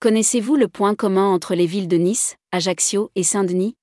Connaissez-vous 0.00 0.54
le 0.54 0.68
point 0.68 0.94
commun 0.94 1.26
entre 1.26 1.56
les 1.56 1.66
villes 1.66 1.88
de 1.88 1.96
Nice, 1.96 2.36
Ajaccio 2.52 3.10
et 3.16 3.24
Saint-Denis? 3.24 3.74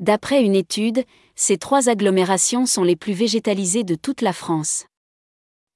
D'après 0.00 0.42
une 0.42 0.56
étude, 0.56 1.04
ces 1.36 1.56
trois 1.56 1.88
agglomérations 1.88 2.66
sont 2.66 2.82
les 2.82 2.96
plus 2.96 3.12
végétalisées 3.12 3.84
de 3.84 3.94
toute 3.94 4.22
la 4.22 4.32
France. 4.32 4.86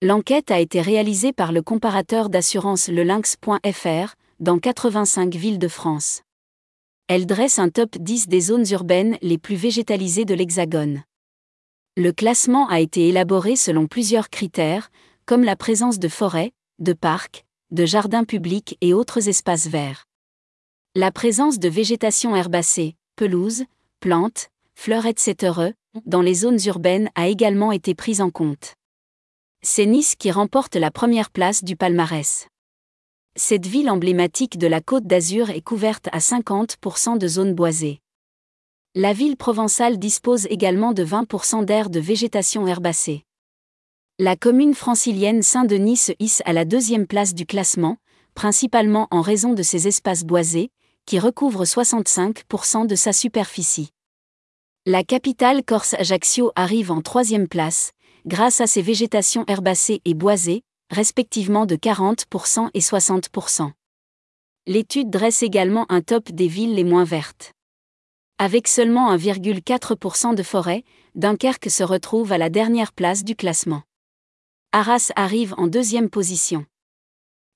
L'enquête 0.02 0.50
a 0.50 0.58
été 0.58 0.80
réalisée 0.80 1.32
par 1.32 1.52
le 1.52 1.62
comparateur 1.62 2.30
d'assurance 2.30 2.88
lelinx.fr, 2.88 4.16
dans 4.40 4.58
85 4.58 5.36
villes 5.36 5.60
de 5.60 5.68
France. 5.68 6.22
Elle 7.06 7.24
dresse 7.24 7.60
un 7.60 7.68
top 7.68 7.96
10 7.96 8.26
des 8.26 8.40
zones 8.40 8.66
urbaines 8.72 9.18
les 9.22 9.38
plus 9.38 9.54
végétalisées 9.54 10.24
de 10.24 10.34
l'Hexagone. 10.34 11.04
Le 11.96 12.10
classement 12.10 12.66
a 12.70 12.80
été 12.80 13.08
élaboré 13.08 13.54
selon 13.54 13.86
plusieurs 13.86 14.30
critères, 14.30 14.90
comme 15.26 15.44
la 15.44 15.54
présence 15.54 16.00
de 16.00 16.08
forêts, 16.08 16.50
de 16.80 16.92
parcs, 16.92 17.44
de 17.74 17.86
jardins 17.86 18.22
publics 18.22 18.78
et 18.80 18.94
autres 18.94 19.28
espaces 19.28 19.66
verts. 19.66 20.04
La 20.94 21.10
présence 21.10 21.58
de 21.58 21.68
végétation 21.68 22.36
herbacée, 22.36 22.94
pelouse, 23.16 23.64
plantes, 23.98 24.48
fleurs 24.76 25.06
etc. 25.06 25.72
dans 26.06 26.22
les 26.22 26.34
zones 26.34 26.60
urbaines 26.66 27.10
a 27.16 27.26
également 27.26 27.72
été 27.72 27.96
prise 27.96 28.20
en 28.20 28.30
compte. 28.30 28.74
C'est 29.62 29.86
Nice 29.86 30.14
qui 30.14 30.30
remporte 30.30 30.76
la 30.76 30.92
première 30.92 31.32
place 31.32 31.64
du 31.64 31.74
palmarès. 31.74 32.46
Cette 33.34 33.66
ville 33.66 33.90
emblématique 33.90 34.56
de 34.56 34.68
la 34.68 34.80
côte 34.80 35.08
d'Azur 35.08 35.50
est 35.50 35.60
couverte 35.60 36.08
à 36.12 36.18
50% 36.18 37.18
de 37.18 37.26
zones 37.26 37.54
boisées. 37.54 37.98
La 38.94 39.12
ville 39.12 39.36
provençale 39.36 39.98
dispose 39.98 40.46
également 40.46 40.92
de 40.92 41.04
20% 41.04 41.64
d'aires 41.64 41.90
de 41.90 41.98
végétation 41.98 42.68
herbacée. 42.68 43.24
La 44.20 44.36
commune 44.36 44.74
francilienne 44.74 45.42
Saint-Denis 45.42 45.96
se 45.96 46.12
hisse 46.20 46.40
à 46.44 46.52
la 46.52 46.64
deuxième 46.64 47.08
place 47.08 47.34
du 47.34 47.46
classement, 47.46 47.96
principalement 48.36 49.08
en 49.10 49.22
raison 49.22 49.54
de 49.54 49.62
ses 49.64 49.88
espaces 49.88 50.22
boisés, 50.22 50.70
qui 51.04 51.18
recouvrent 51.18 51.64
65% 51.64 52.86
de 52.86 52.94
sa 52.94 53.12
superficie. 53.12 53.90
La 54.86 55.02
capitale 55.02 55.64
corse 55.64 55.94
Ajaccio 55.94 56.52
arrive 56.54 56.92
en 56.92 57.02
troisième 57.02 57.48
place, 57.48 57.90
grâce 58.24 58.60
à 58.60 58.68
ses 58.68 58.82
végétations 58.82 59.44
herbacées 59.48 60.00
et 60.04 60.14
boisées, 60.14 60.62
respectivement 60.90 61.66
de 61.66 61.74
40% 61.74 62.68
et 62.72 62.78
60%. 62.78 63.72
L'étude 64.68 65.10
dresse 65.10 65.42
également 65.42 65.86
un 65.88 66.02
top 66.02 66.30
des 66.30 66.46
villes 66.46 66.76
les 66.76 66.84
moins 66.84 67.02
vertes. 67.02 67.50
Avec 68.38 68.68
seulement 68.68 69.12
1,4% 69.16 70.36
de 70.36 70.42
forêt, 70.44 70.84
Dunkerque 71.16 71.68
se 71.68 71.82
retrouve 71.82 72.30
à 72.30 72.38
la 72.38 72.48
dernière 72.48 72.92
place 72.92 73.24
du 73.24 73.34
classement. 73.34 73.82
Arras 74.76 75.12
arrive 75.14 75.54
en 75.56 75.68
deuxième 75.68 76.10
position. 76.10 76.66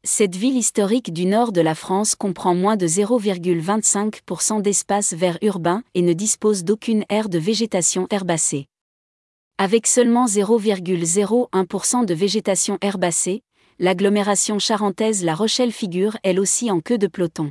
Cette 0.04 0.36
ville 0.36 0.56
historique 0.56 1.12
du 1.12 1.26
nord 1.26 1.50
de 1.50 1.60
la 1.60 1.74
France 1.74 2.14
comprend 2.14 2.54
moins 2.54 2.76
de 2.76 2.86
0,25% 2.86 4.62
d'espace 4.62 5.14
vert 5.14 5.36
urbain 5.42 5.82
et 5.94 6.02
ne 6.02 6.12
dispose 6.12 6.62
d'aucune 6.62 7.04
aire 7.08 7.28
de 7.28 7.40
végétation 7.40 8.06
herbacée. 8.10 8.68
Avec 9.58 9.88
seulement 9.88 10.26
0,01% 10.26 12.04
de 12.04 12.14
végétation 12.14 12.78
herbacée, 12.82 13.42
l'agglomération 13.80 14.60
charentaise 14.60 15.24
La 15.24 15.34
Rochelle 15.34 15.72
figure 15.72 16.16
elle 16.22 16.38
aussi 16.38 16.70
en 16.70 16.80
queue 16.80 16.98
de 16.98 17.08
peloton. 17.08 17.50